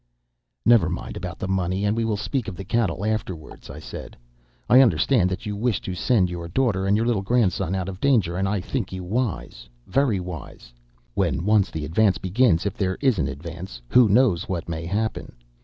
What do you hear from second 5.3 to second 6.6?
you wish to send your